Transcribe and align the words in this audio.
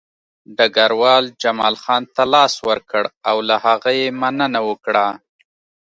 ډګروال 0.57 1.25
جمال 1.41 1.75
خان 1.83 2.03
ته 2.15 2.23
لاس 2.33 2.53
ورکړ 2.69 3.03
او 3.29 3.37
له 3.49 3.55
هغه 3.65 3.89
یې 3.99 4.07
مننه 4.21 4.59
وکړه 4.69 5.05